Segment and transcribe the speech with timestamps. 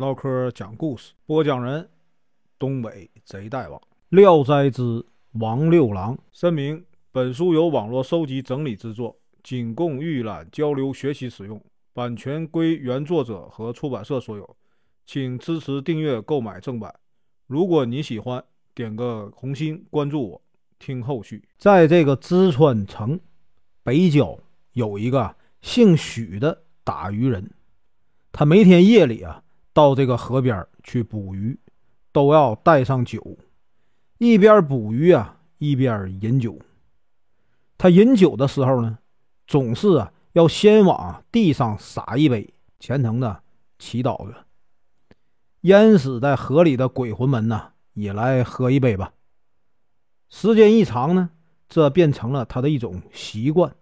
[0.00, 1.86] 唠嗑讲故事，播讲人：
[2.58, 6.16] 东北贼大王《聊斋之王六郎》。
[6.32, 14.56] 声明：本书由网络收集整理制作，仅供预览、交流、学习使用，版权归原作者和出版社所有，
[15.04, 16.94] 请支持订阅、购买正版。
[17.46, 18.42] 如果你喜欢，
[18.74, 20.42] 点个红心，关注我，
[20.78, 21.46] 听后续。
[21.58, 23.20] 在这个淄川城
[23.82, 24.38] 北郊
[24.72, 27.50] 有一个姓许的打鱼人。
[28.32, 29.42] 他每天夜里啊，
[29.72, 31.58] 到这个河边去捕鱼，
[32.12, 33.38] 都要带上酒，
[34.18, 36.58] 一边捕鱼啊，一边饮酒。
[37.78, 38.98] 他饮酒的时候呢，
[39.46, 43.42] 总是啊要先往地上撒一杯，虔诚的
[43.78, 44.46] 祈祷着，
[45.62, 49.12] 淹死在河里的鬼魂们呐，也来喝一杯吧。
[50.28, 51.30] 时间一长呢，
[51.68, 53.74] 这变成了他的一种习惯。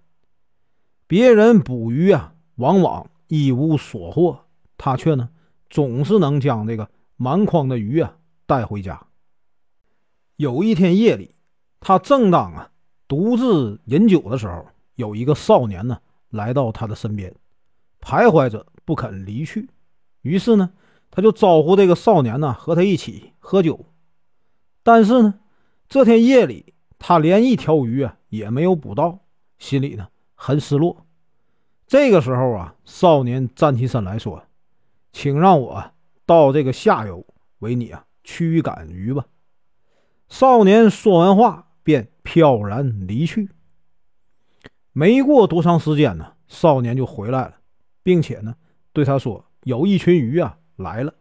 [1.07, 3.11] 别人捕鱼啊，往往。
[3.31, 4.47] 一无所获，
[4.79, 5.29] 他却呢
[5.71, 9.07] 总是能将这个满筐的鱼啊带回家。
[10.37, 11.35] 有一天夜里，
[11.81, 12.71] 他正当啊
[13.07, 15.99] 独自饮酒的时候，有一个少年呢
[16.31, 17.35] 来到他的身边，
[18.01, 19.69] 徘徊着不肯离去。
[20.23, 20.71] 于是呢，
[21.11, 23.87] 他就招呼这个少年呢和他一起喝酒。
[24.83, 25.41] 但是呢，
[25.89, 29.21] 这天夜里他连一条鱼啊也没有捕到，
[29.59, 31.05] 心里呢很失落。
[31.87, 34.45] 这个时候啊，少年站起身来说
[35.21, 35.91] ：“请让我
[36.25, 37.27] 到这个下游
[37.59, 39.27] 为你啊驱赶鱼吧。”
[40.31, 43.51] 少年说完话，便飘然离去。
[44.93, 47.55] 没过多长时间呢，少年就回来了，
[48.05, 48.55] 并且呢
[48.93, 51.13] 对他说：“有一群鱼啊来了。”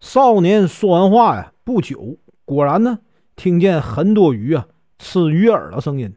[0.00, 2.98] 少年说完话呀，不久，果然呢
[3.36, 4.66] 听见很多鱼啊
[4.98, 6.16] 吃鱼饵的声音。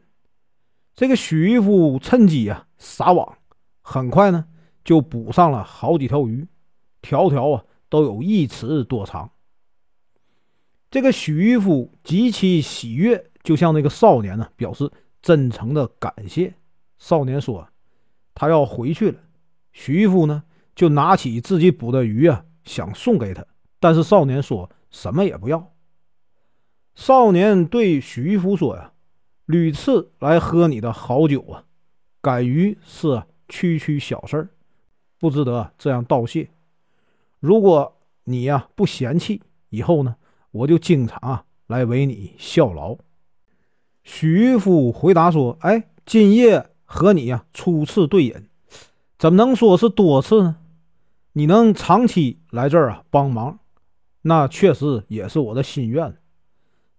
[0.96, 3.38] 这个许一夫趁机啊撒网。
[3.82, 4.46] 很快呢，
[4.84, 6.48] 就捕上了好几条鱼，
[7.02, 9.30] 条条啊都有一尺多长。
[10.90, 16.54] 这个许一夫极其喜悦，就向那个少年呢表示真诚的感谢。
[16.98, 17.68] 少年说
[18.34, 19.18] ：“他要回去了。”
[19.72, 20.44] 许一夫呢
[20.74, 23.44] 就拿起自己捕的鱼啊，想送给他，
[23.78, 25.74] 但是少年说什么也不要。
[26.94, 28.92] 少年对许一夫说：“呀，
[29.46, 31.64] 屡次来喝你的好酒啊，
[32.22, 34.48] 赶鱼是。”区区小事儿，
[35.18, 36.48] 不值得这样道谢。
[37.42, 40.14] 如果你呀不嫌弃，以后呢，
[40.52, 42.96] 我就经常啊来为你效劳。
[44.04, 48.48] 许渔夫回答说：“哎，今夜和你呀初次对饮，
[49.18, 50.58] 怎么能说是多次呢？
[51.32, 53.58] 你能长期来这儿啊帮忙，
[54.20, 56.16] 那确实也是我的心愿。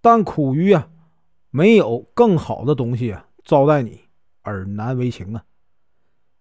[0.01, 0.89] 但苦于啊
[1.51, 4.01] 没有更好的东西啊招待你，
[4.41, 5.45] 而难为情啊。”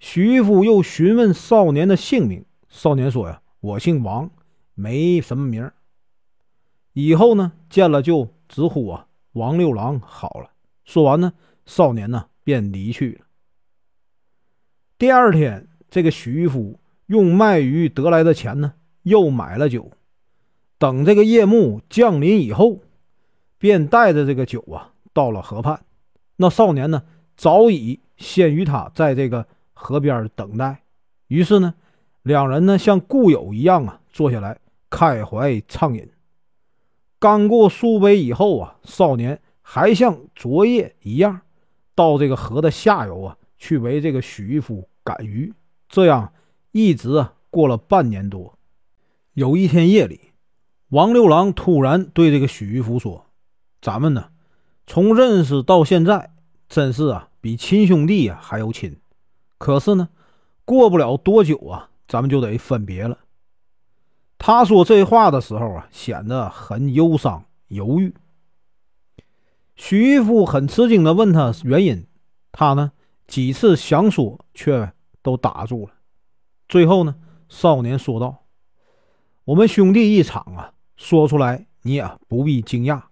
[0.01, 4.29] 徐夫又询问少年的姓名，少年说：“呀，我姓王，
[4.75, 5.73] 没什么名儿
[6.93, 10.51] 以后呢，见了就直呼啊，王六郎好了。”
[10.85, 11.33] 说完呢，
[11.65, 13.25] 少年呢便离去了。
[14.99, 18.75] 第二天，这个徐夫用卖鱼得来的钱呢，
[19.05, 19.91] 又买了酒。
[20.77, 22.81] 等这个夜幕降临以后，
[23.57, 25.85] 便带着这个酒啊，到了河畔。
[26.37, 27.05] 那少年呢，
[27.37, 29.47] 早已先于他在这个。
[29.75, 30.85] 河边等待，
[31.27, 31.75] 于是呢，
[32.23, 36.09] 两人呢像故友一样啊，坐下来开怀畅饮。
[37.19, 41.41] 刚过数杯以后啊，少年还像昨夜一样，
[41.95, 45.53] 到这个河的下游啊，去为这个许渔夫赶鱼。
[45.89, 46.33] 这样
[46.71, 48.59] 一直啊过了半年多。
[49.35, 50.21] 有一天夜里，
[50.89, 53.27] 王六郎突然对这个许渔夫说
[53.81, 54.31] ：“咱们呢，
[54.87, 56.31] 从认识到现在，
[56.69, 58.99] 真是啊，比亲兄弟啊还要亲。”
[59.59, 60.09] 可是呢，
[60.65, 63.17] 过不了多久啊，咱们就得分别了。
[64.37, 68.15] 他说这话的时候啊，显得很忧伤、犹豫。
[69.77, 72.07] 徐玉夫很吃惊的问他原因，
[72.53, 72.93] 他呢
[73.27, 74.93] 几次想说，却
[75.23, 75.95] 都打住了。
[76.69, 77.15] 最后呢，
[77.49, 78.45] 少年说道
[79.45, 83.05] ：“我们兄弟一场啊，说出来你也不必惊讶。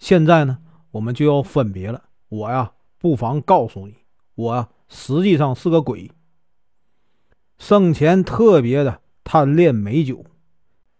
[0.00, 0.58] 现在呢，
[0.90, 2.02] 我们就要分别了。
[2.28, 3.94] 我呀，不妨告诉你，
[4.34, 6.10] 我呀。”实际上是个鬼，
[7.60, 10.24] 生前特别的贪恋美酒，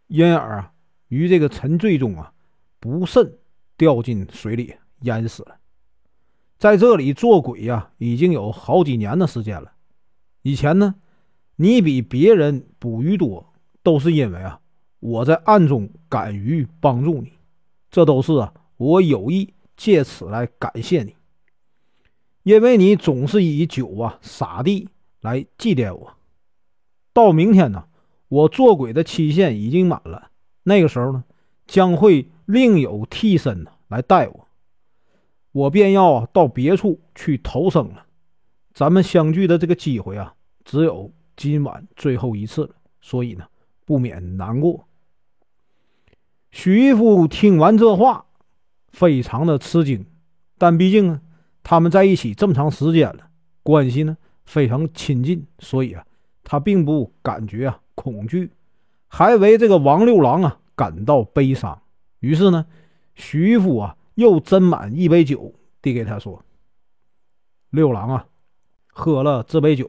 [0.08, 0.72] 因而啊，
[1.08, 2.34] 于这个沉醉中啊，
[2.78, 3.38] 不慎
[3.78, 5.56] 掉进水里淹死了。
[6.58, 9.72] 在这里做鬼呀，已经有好几年的时间了。
[10.42, 10.96] 以前呢，
[11.56, 14.60] 你比别人捕鱼多，都是因为啊，
[15.00, 17.32] 我在暗中敢于帮助你，
[17.90, 21.16] 这都是啊，我有意借此来感谢你。
[22.42, 24.86] 因为你总是以酒啊洒地
[25.22, 26.18] 来祭奠我，
[27.12, 27.84] 到明天呢，
[28.28, 30.30] 我做鬼的期限已经满了，
[30.62, 31.24] 那个时候呢，
[31.66, 34.48] 将会另有替身呢来带我，
[35.52, 38.06] 我便要到别处去投生了。
[38.72, 40.34] 咱们相聚的这个机会啊，
[40.64, 43.44] 只有今晚最后一次了，所以呢，
[43.84, 44.86] 不免难过。
[46.52, 48.26] 许玉夫听完这话，
[48.88, 50.06] 非常的吃惊，
[50.56, 51.20] 但毕竟呢，
[51.62, 53.30] 他们在一起这么长时间了，
[53.62, 56.04] 关系呢非常亲近，所以啊，
[56.50, 57.80] 他并不感觉啊。
[57.94, 58.50] 恐惧，
[59.06, 61.80] 还为这个王六郎啊感到悲伤。
[62.18, 62.66] 于是呢，
[63.14, 66.42] 徐福啊又斟满一杯酒，递给他说
[67.70, 68.26] ：“六郎啊，
[68.88, 69.88] 喝了这杯酒，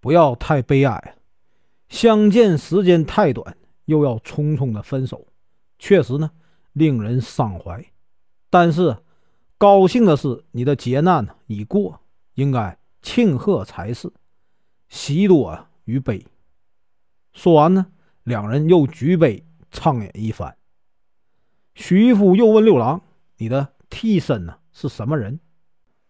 [0.00, 1.14] 不要太悲哀。
[1.88, 3.56] 相见时间太短，
[3.86, 5.26] 又要匆匆的分手，
[5.78, 6.30] 确实呢
[6.74, 7.82] 令人伤怀。
[8.50, 8.96] 但是
[9.56, 12.00] 高兴的是，你的劫难呢已过，
[12.34, 14.12] 应该庆贺才是。
[14.88, 16.24] 喜多啊于杯。”
[17.32, 17.86] 说完呢，
[18.22, 20.56] 两人又举杯畅饮一番。
[21.74, 23.00] 徐夫又问六郎
[23.38, 25.40] ：“你的替身呢是什么人？”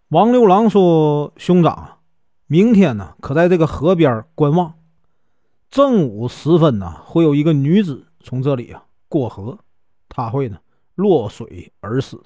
[0.09, 1.99] 王六郎说：“兄长，
[2.47, 4.75] 明天呢可在这个河边观望。
[5.69, 9.59] 正午时分呢，会有一个女子从这里啊过河，
[10.09, 10.59] 她会呢
[10.95, 12.23] 落水而死。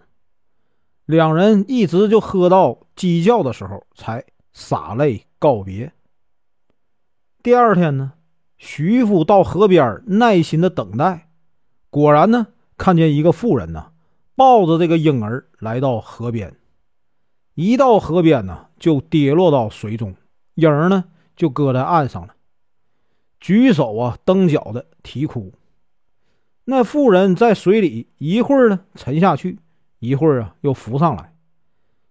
[1.07, 5.93] 两人一直就喝到鸡叫的时候，才洒泪告别。
[7.43, 8.13] 第二天呢。”
[8.65, 11.29] 徐福到河边耐心的等待，
[11.91, 12.47] 果然呢，
[12.79, 13.91] 看见一个妇人呢，
[14.37, 16.55] 抱着这个婴儿来到河边。
[17.55, 20.15] 一到河边呢，就跌落到水中，
[20.55, 22.35] 婴儿呢就搁在岸上了，
[23.41, 25.53] 举手啊蹬脚的啼哭。
[26.67, 29.59] 那妇人在水里一会儿呢沉下去，
[29.99, 31.35] 一会儿啊又浮上来，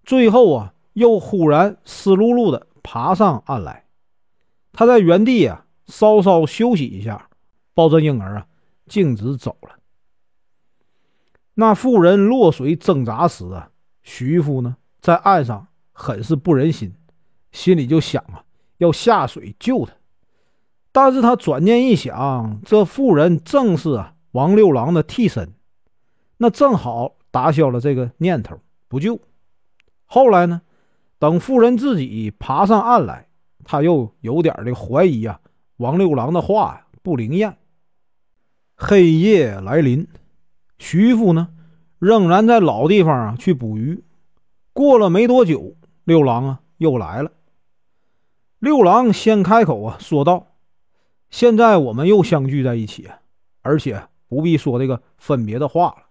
[0.03, 3.85] 最后啊又忽然湿漉漉的爬上岸来。
[4.71, 5.65] 他在原地啊。
[5.87, 7.27] 稍稍休息一下，
[7.73, 8.47] 抱着婴儿啊，
[8.87, 9.75] 径直走了。
[11.55, 13.71] 那妇人落水挣扎时啊，
[14.01, 16.93] 徐夫呢在岸上很是不忍心，
[17.51, 18.45] 心里就想啊，
[18.77, 19.91] 要下水救他。
[20.93, 25.53] 但是他转念一想，这妇人正是啊王六郎的替身，
[26.37, 28.57] 那正好打消了这个念头，
[28.87, 29.19] 不救。
[30.05, 30.61] 后来呢，
[31.19, 33.27] 等妇人自己爬上岸来，
[33.63, 35.39] 他又有点的怀疑啊。
[35.77, 37.57] 王六郎的话不灵验。
[38.75, 40.07] 黑夜来临，
[40.79, 41.49] 徐福呢
[41.99, 44.03] 仍然在老地方啊去捕鱼。
[44.73, 47.31] 过了没多久，六郎啊又来了。
[48.59, 50.47] 六郎先开口啊说道
[51.29, 53.09] ：“现在我们又相聚在一起，
[53.61, 56.03] 而且不必说这个分别的话了。”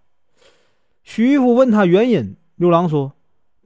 [1.03, 3.13] 徐福问他原因，六郎说：“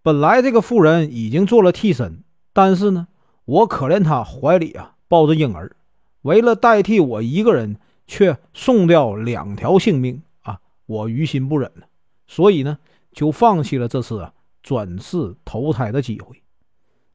[0.01, 2.23] 本来这个妇人已经做了替身，
[2.53, 3.07] 但是呢，
[3.45, 5.75] 我可怜他怀里啊抱着婴儿。”
[6.24, 7.77] 为了代替我一个人，
[8.07, 10.59] 却送掉两条性命啊！
[10.88, 11.88] 我于心不忍了，
[12.25, 12.80] 所以呢，
[13.12, 14.33] 就放弃了这次啊
[14.63, 16.42] 转世投胎的机会。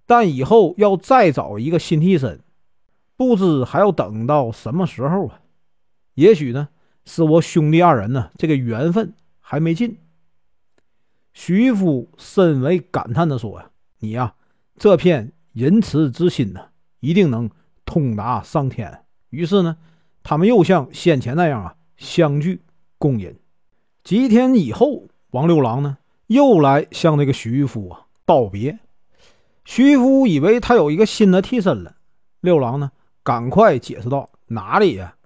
[0.06, 2.40] 但以后要再找一个新替身，
[3.16, 5.40] 不知还要等到什么时候啊！
[6.14, 6.68] 也许呢，
[7.04, 9.98] 是我兄弟二人呢这个缘分还没尽。
[11.32, 14.34] 徐夫深为感叹地说：“呀，你呀，
[14.76, 16.60] 这片仁慈之心呢，
[17.00, 17.50] 一定能。”
[17.86, 19.00] 通达上天，
[19.30, 19.76] 于是呢，
[20.22, 22.62] 他们又像先前那样啊相聚
[22.98, 23.34] 共饮。
[24.04, 25.98] 几天以后，王六郎呢
[26.28, 28.78] 又来向那个徐玉夫啊道别。
[29.64, 31.96] 徐夫以为他有一个新的替身了，
[32.40, 32.92] 六郎呢
[33.24, 35.16] 赶快解释道：“哪里呀？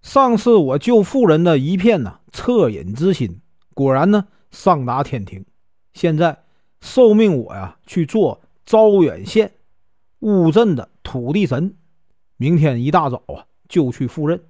[0.00, 3.42] 上次我救妇人的一片呢恻隐之心，
[3.74, 5.44] 果然呢上达天庭。
[5.92, 6.44] 现在
[6.80, 9.52] 受命我呀去做招远县
[10.20, 11.76] 乌镇的土地神。”
[12.38, 14.40] 明天一大早啊，就去赴任。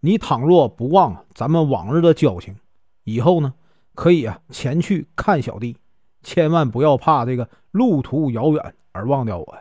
[0.00, 2.56] 你倘若不忘咱们往日的交情，
[3.04, 3.54] 以后呢，
[3.94, 5.76] 可以啊前去看小弟，
[6.22, 9.58] 千万不要怕这个路途遥远而忘掉我。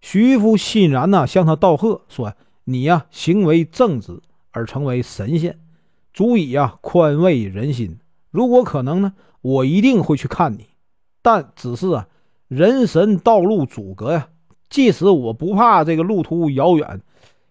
[0.00, 5.60] 徐福欣然呢向他道贺，说：“你呀行为正直，而成为神仙，
[6.12, 8.00] 足以呀宽慰人心。
[8.32, 10.70] 如果可能呢，我一定会去看你。
[11.20, 12.08] 但只是啊，
[12.48, 14.30] 人神道路阻隔呀。”
[14.72, 17.02] 即使我不怕这个路途遥远，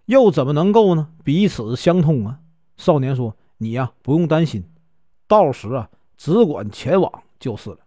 [0.08, 2.40] 又怎么能够呢彼此相通啊？
[2.78, 4.64] 少年说：“你呀不用担心，
[5.28, 5.88] 到时啊
[6.18, 7.78] 只管前往就是了。”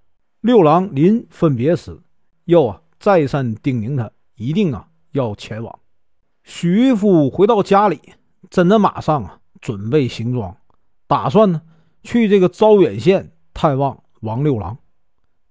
[0.41, 2.01] 六郎临分别时，
[2.45, 5.81] 又啊再三叮咛他一定啊要前往。
[6.45, 8.01] 徐夫回到家里，
[8.49, 10.57] 真的马上啊准备行装，
[11.09, 11.61] 打算呢
[12.05, 14.79] 去这个招远县探望王六郎。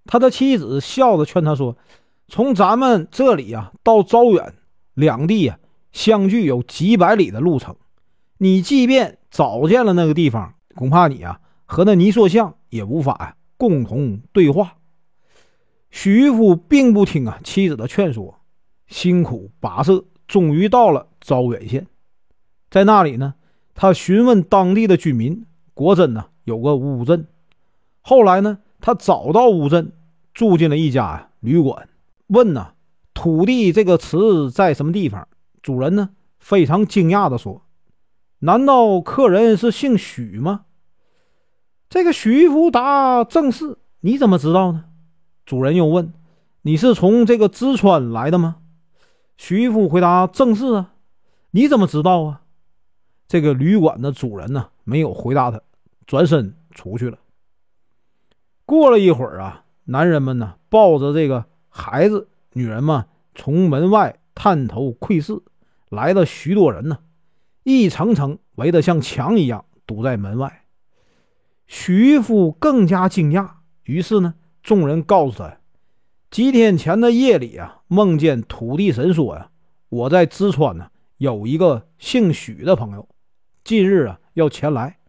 [0.05, 1.75] 他的妻子笑着劝他说。
[2.27, 4.53] 从咱们这里啊到招远
[4.93, 5.59] 两地啊
[5.91, 7.75] 相距有几百里的路程，
[8.37, 14.77] 你即便找见了那个地方，恐怕你啊和那泥塑像也无法呀共同对话。
[15.91, 18.39] 许玉夫并不听啊妻子的劝说，
[18.87, 21.85] 辛苦跋涉，终于到了招远县。
[22.71, 23.35] 在那里呢，
[23.75, 27.27] 他询问当地的居民，果真呢有个乌镇。
[28.01, 29.91] 后来呢，他找到乌镇，
[30.33, 31.87] 住进了一家旅馆，
[32.33, 32.73] 问呢
[33.13, 35.27] “土地”这个词在什么地方？
[35.61, 36.09] 主人呢
[36.39, 37.63] 非常惊讶地说
[38.39, 40.65] ：“难道客人是姓许吗？”
[41.89, 44.85] 这个许玉夫答：“正是。”你怎么知道呢？
[45.45, 46.11] 主人又问
[46.63, 48.57] ：“你是从这个淄川来的吗？”
[49.37, 50.93] 徐福回答：“正是啊。”
[51.51, 52.41] 你怎么知道啊？
[53.27, 55.61] 这个旅馆的主人呢，没有回答他，
[56.07, 57.19] 转身出去了。
[58.65, 65.41] 过了一会儿啊，男人们呢，抱着这个孩子，女人嘛从门外探头窥视，
[65.89, 66.99] 来了许多人呢，
[67.63, 70.65] 一层层围得像墙一样堵在门外。
[71.65, 73.49] 徐夫更加惊讶，
[73.83, 74.35] 于是呢。
[74.61, 75.57] 众人告诉他，
[76.31, 79.49] 几天前的夜里啊，梦见土地神说呀
[79.89, 80.87] ：“我在淄川呢，
[81.17, 83.09] 有一个姓许的朋友，
[83.65, 84.99] 近日啊要前来，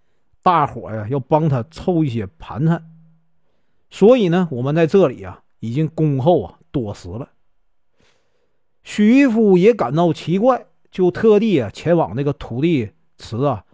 [0.43, 2.85] 大伙呀要帮他凑一些盘缠。
[3.91, 7.31] 所以呢，我们在这里啊已经恭候啊多时了。”
[8.83, 13.65] 许玉夫也感到奇怪，就特地啊前往那个土地祠啊，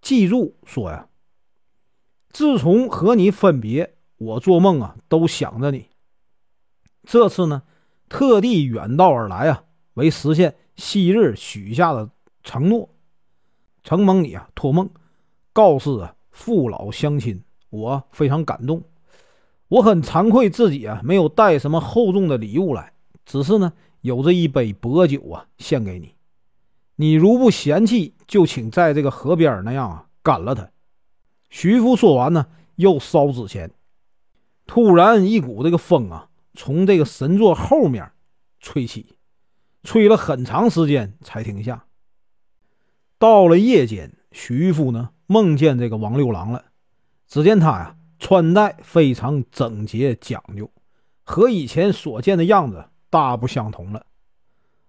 [0.00, 1.08] 记住说呀
[2.30, 5.90] ：“自从和你分别。”我做梦啊，都想着你。
[7.04, 7.64] 这次呢，
[8.08, 12.08] 特地远道而来啊，为实现昔日许下的
[12.42, 12.88] 承诺。
[13.82, 14.88] 承蒙你啊托梦，
[15.52, 18.82] 告示啊父老乡亲，我非常感动。
[19.68, 22.92] 我很惭愧自己啊没有带什么厚重的礼物来，
[23.24, 26.14] 只是呢有这一杯薄酒啊献给你。
[26.96, 30.70] 你如不嫌弃，就请在这个河边那样啊干了它。
[31.50, 32.46] 徐福说完呢，
[32.76, 33.70] 又烧纸钱。
[34.66, 38.10] 突然，一股这个风啊，从这个神座后面
[38.60, 39.18] 吹起，
[39.82, 41.84] 吹了很长时间才停下。
[43.18, 46.64] 到了夜间，徐夫呢梦见这个王六郎了。
[47.28, 50.70] 只见他呀，穿戴非常整洁讲究，
[51.22, 54.06] 和以前所见的样子大不相同了。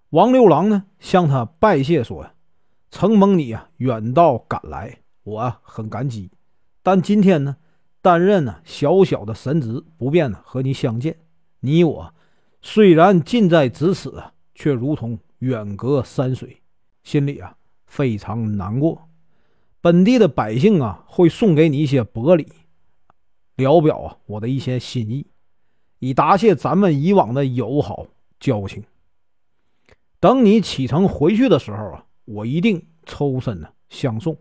[0.10, 2.34] 王六郎呢向他拜谢说：“呀，
[2.92, 6.32] 承蒙你啊远道赶来，我很感激。
[6.82, 7.58] 但今天呢。”
[8.00, 11.18] 担任呢小小的神职，不便呢和你相见。
[11.60, 12.14] 你我
[12.62, 14.10] 虽然近在咫尺，
[14.56, 16.62] 却如同远隔山水，
[17.04, 19.10] 心里啊非常难过。
[19.82, 22.48] 本地的百姓啊会送给你一些薄礼，
[23.58, 25.28] 聊表啊我的一些心意，
[26.00, 28.08] 以答谢咱们以往的友好
[28.40, 28.84] 交情。
[30.22, 34.38] 等你启程回去的时候啊，我一定抽身呢相送。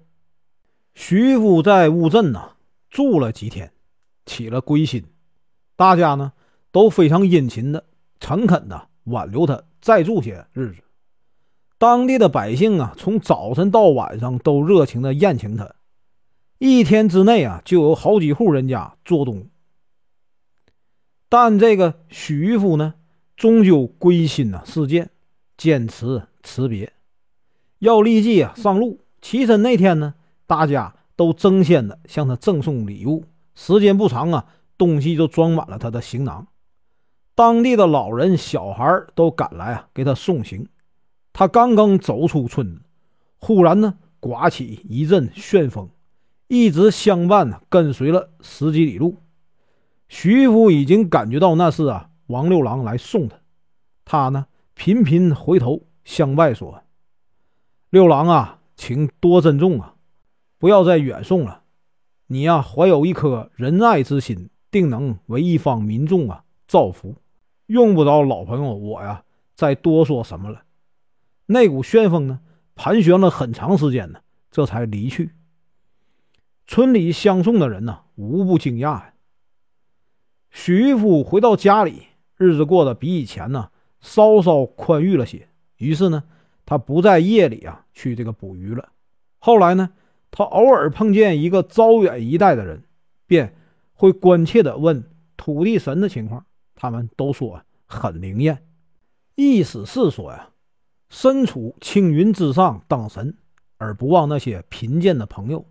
[0.94, 2.52] 徐福在乌镇呢。
[2.88, 3.72] 住了几天，
[4.24, 5.04] 起了归心，
[5.74, 6.32] 大家呢
[6.70, 7.84] 都非常殷勤的、
[8.20, 10.82] 诚恳的挽留他再住些日子。
[11.76, 15.74] 当地的百姓啊，从早晨到晚上都热情的宴请他，
[16.58, 19.48] 一天之内啊就有好几户人家做东。
[21.28, 22.94] 但这个许玉夫呢，
[23.36, 25.10] 终究归心呐似箭，
[25.56, 26.92] 坚持辞别，
[27.78, 29.00] 要立即啊上路。
[29.20, 30.14] 起身那天呢，
[30.46, 30.94] 大家。
[31.16, 36.46] 都争先的向他赠送礼物，时间不长啊，东西就装满了他的行囊。
[37.34, 40.68] 当地的老人、小孩都赶来啊，给他送行。
[41.32, 42.82] 他刚刚走出村子，
[43.38, 45.88] 忽然呢，刮起一阵旋风，
[46.48, 49.16] 一直相伴呢，跟随了十几里路。
[50.08, 53.36] 徐福已经感觉到那是啊，王六郎来送他。
[54.04, 56.82] 他呢，频频回头向外说
[57.90, 59.94] ：“六郎啊，请多珍重啊。”
[60.58, 61.64] 不要再远送了，
[62.28, 67.16] 你呀怀有一颗仁爱之心，定能为一方民众啊造福。
[67.66, 69.22] 用不着老朋友我呀
[69.54, 70.62] 再多说什么了。
[71.44, 72.40] 那股旋风呢，
[72.74, 75.32] 盘旋了很长时间呢，这才离去。
[76.66, 79.14] 村里相送的人呢，无不惊讶呀。
[80.50, 83.70] 许玉夫回到家里，日子过得比以前呢
[84.00, 85.48] 稍稍宽裕了些。
[85.76, 86.24] 于是呢，
[86.64, 88.90] 他不在夜里啊去这个捕鱼了。
[89.38, 89.90] 后来呢？
[90.28, 92.82] 他偶尔碰见一个招远一带的人，
[93.26, 93.54] 便
[93.94, 95.02] 会关切地问
[95.34, 96.44] 土地神的情况。
[96.74, 98.62] 他们都说很灵验，
[99.34, 100.50] 意思是说呀，
[101.08, 103.34] 身处青云之上当神，
[103.78, 105.64] 而不忘那些贫贱的朋友，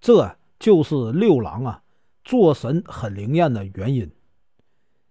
[0.00, 1.82] 这就是六郎啊
[2.22, 4.08] 做神很灵验的原因。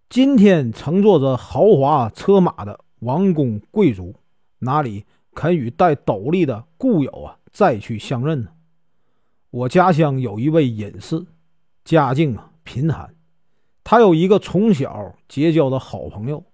[0.09, 4.15] 今天乘坐着豪华车马的王公贵族，
[4.59, 5.03] 哪里
[5.33, 8.51] 肯与戴斗笠的故友啊再去相认呢？
[9.49, 11.25] 我家乡有一位隐士，
[11.83, 13.13] 家境啊贫寒，
[13.83, 16.45] 他有一个从小结交的好朋友，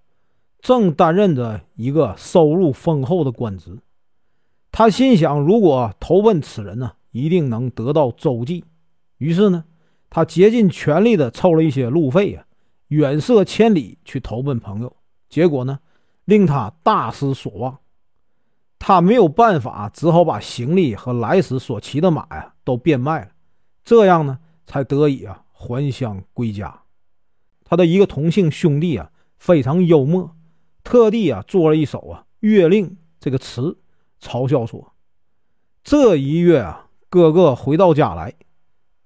[0.60, 3.78] 正担任着一个收入丰厚的官职。
[4.72, 8.66] 他心想，如果投奔此人呢，一定能得到周济。
[9.18, 9.66] 于是呢，
[10.10, 12.46] 他竭尽全力的凑了一些路费啊，
[12.90, 14.96] 远涉千里去投奔朋友。
[15.30, 15.80] 结果呢，
[16.26, 17.80] 令他大失所望。
[18.80, 23.32] 他没有办法，只好把行李和来时所骑的马呀都变卖了，
[23.84, 26.84] 这样呢，才得以啊还乡归家。
[27.66, 30.36] 他的一个同姓兄弟啊非常幽默，
[30.84, 33.80] 特地啊做了一首啊《月令》这个词，
[34.22, 34.94] 嘲笑说
[35.84, 38.34] ：“这一月啊，哥哥回到家来，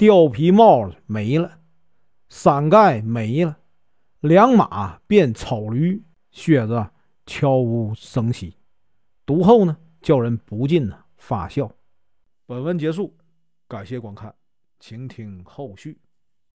[0.01, 1.59] 貂皮帽子没了，
[2.27, 3.59] 伞盖没了，
[4.21, 6.87] 良马变草驴，靴子
[7.27, 8.57] 悄无声息。”
[9.27, 11.71] 读后呢，叫人不禁呢发笑。
[12.47, 13.15] 本文结束，
[13.67, 14.33] 感谢观看，
[14.79, 15.99] 请听后续。